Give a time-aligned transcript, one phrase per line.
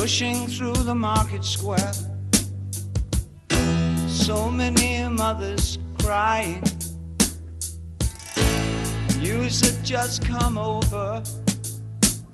[0.00, 1.92] pushing through the market square.
[4.08, 6.62] So many mothers crying.
[9.18, 11.22] News had just come over.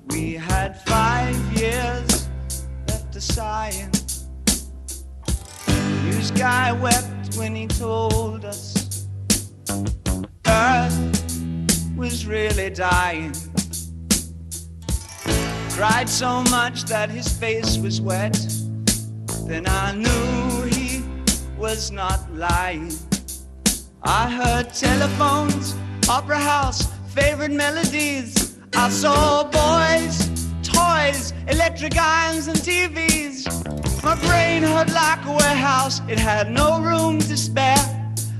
[0.07, 2.29] We had five years
[2.87, 3.91] left to sighing.
[6.05, 9.07] News guy wept when he told us
[10.47, 10.97] Earth
[11.97, 13.33] was really dying.
[15.77, 18.35] Cried so much that his face was wet.
[19.45, 21.03] Then I knew he
[21.55, 22.91] was not lying.
[24.01, 25.75] I heard telephones,
[26.09, 28.57] opera house, favorite melodies.
[28.75, 30.17] I saw boys,
[30.63, 33.45] toys, electric irons, and TVs.
[34.03, 37.77] My brain hurt like a warehouse, it had no room to spare.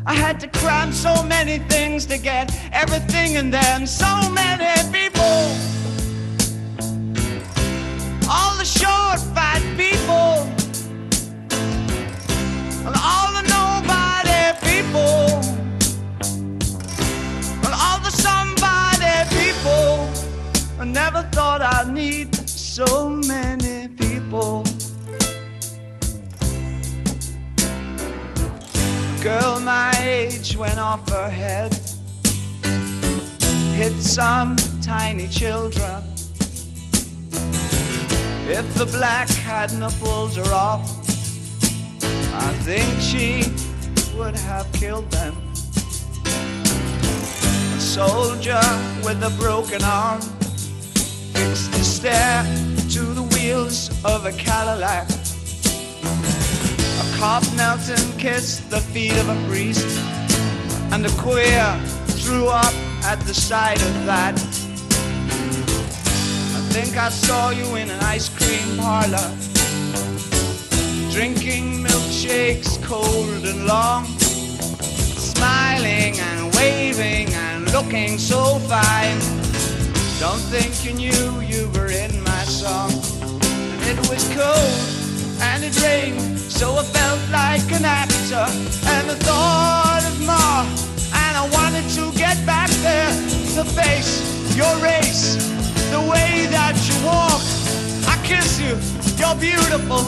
[0.07, 3.85] I had to cram so many things to get everything in them.
[3.85, 5.76] So many people
[8.67, 10.43] short, fat people,
[12.85, 15.39] and all the nobody people,
[17.63, 20.09] and all the somebody people.
[20.79, 24.65] I never thought I'd need so many people.
[29.23, 31.73] Girl my age went off her head,
[33.75, 36.06] hit some tiny children.
[38.49, 40.81] If the black hadn't pulled her off,
[42.33, 43.43] I think she
[44.17, 45.35] would have killed them.
[47.75, 48.61] A soldier
[49.03, 50.21] with a broken arm
[51.33, 52.43] fixed to stare
[52.91, 55.09] to the wheels of a Cadillac.
[57.03, 59.99] A cop knelt and kissed the feet of a priest,
[60.93, 61.77] and a queer
[62.23, 64.66] threw up at the sight of that.
[66.79, 69.31] Think I saw you in an ice cream parlor,
[71.11, 74.05] drinking milkshakes cold and long,
[75.33, 79.17] smiling and waving and looking so fine.
[80.19, 82.91] Don't think you knew you were in my song.
[83.81, 88.45] And it was cold and it rained, so I felt like an actor.
[88.85, 90.61] And the thought of Ma,
[91.25, 93.09] and I wanted to get back there
[93.55, 94.21] to face
[94.55, 95.56] your race,
[95.91, 97.41] the way that you walk.
[98.07, 98.73] I kiss you,
[99.19, 100.03] you're beautiful.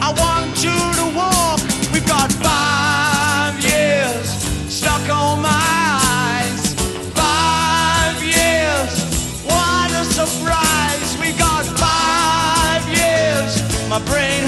[0.00, 1.60] I want you to walk.
[1.92, 4.26] We've got five years
[4.68, 5.64] stuck on my
[6.18, 6.74] eyes.
[7.14, 8.92] Five years,
[9.44, 11.08] what a surprise.
[11.20, 13.52] We got five years.
[13.88, 14.42] My brain